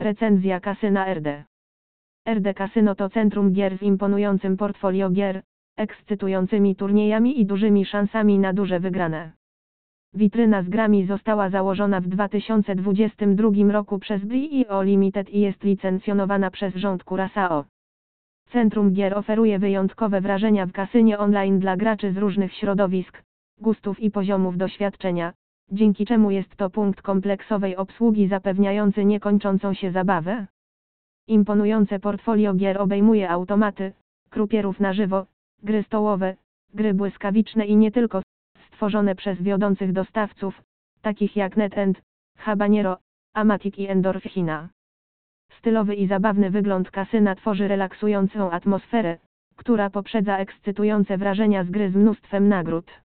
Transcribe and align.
Recenzja 0.00 0.60
kasyna 0.60 1.14
RD. 1.14 1.44
RD 2.28 2.54
Kasyno 2.54 2.94
to 2.94 3.10
centrum 3.10 3.52
gier 3.52 3.78
z 3.78 3.82
imponującym 3.82 4.56
portfolio 4.56 5.10
gier, 5.10 5.42
ekscytującymi 5.76 6.76
turniejami 6.76 7.40
i 7.40 7.46
dużymi 7.46 7.84
szansami 7.84 8.38
na 8.38 8.52
duże 8.52 8.80
wygrane. 8.80 9.32
Witryna 10.14 10.62
z 10.62 10.68
grami 10.68 11.06
została 11.06 11.50
założona 11.50 12.00
w 12.00 12.08
2022 12.08 13.72
roku 13.72 13.98
przez 13.98 14.24
BRIO 14.24 14.82
Limited 14.82 15.30
i 15.30 15.40
jest 15.40 15.64
licencjonowana 15.64 16.50
przez 16.50 16.74
rząd 16.74 17.04
Curaçao. 17.04 17.64
Centrum 18.52 18.92
Gier 18.92 19.18
oferuje 19.18 19.58
wyjątkowe 19.58 20.20
wrażenia 20.20 20.66
w 20.66 20.72
kasynie 20.72 21.18
online 21.18 21.58
dla 21.58 21.76
graczy 21.76 22.12
z 22.12 22.16
różnych 22.16 22.52
środowisk, 22.52 23.22
gustów 23.58 24.00
i 24.00 24.10
poziomów 24.10 24.56
doświadczenia, 24.56 25.32
dzięki 25.72 26.06
czemu 26.06 26.30
jest 26.30 26.56
to 26.56 26.70
punkt 26.70 27.02
kompleksowej 27.02 27.76
obsługi 27.76 28.28
zapewniający 28.28 29.04
niekończącą 29.04 29.74
się 29.74 29.90
zabawę. 29.90 30.46
Imponujące 31.28 31.98
portfolio 31.98 32.54
gier 32.54 32.80
obejmuje 32.80 33.30
automaty, 33.30 33.92
krupierów 34.30 34.80
na 34.80 34.92
żywo, 34.92 35.26
gry 35.62 35.82
stołowe, 35.82 36.36
gry 36.74 36.94
błyskawiczne 36.94 37.66
i 37.66 37.76
nie 37.76 37.90
tylko, 37.90 38.22
stworzone 38.66 39.14
przez 39.14 39.42
wiodących 39.42 39.92
dostawców, 39.92 40.62
takich 41.02 41.36
jak 41.36 41.56
NetEnt, 41.56 42.02
Habanero, 42.38 42.96
Amatic 43.34 43.78
i 43.78 43.86
Endorphina. 43.86 44.68
Stylowy 45.58 45.94
i 45.94 46.06
zabawny 46.06 46.50
wygląd 46.50 46.90
kasyna 46.90 47.34
tworzy 47.34 47.68
relaksującą 47.68 48.50
atmosferę, 48.50 49.18
która 49.56 49.90
poprzedza 49.90 50.38
ekscytujące 50.38 51.18
wrażenia 51.18 51.64
z 51.64 51.70
gry 51.70 51.90
z 51.90 51.96
mnóstwem 51.96 52.48
nagród. 52.48 52.99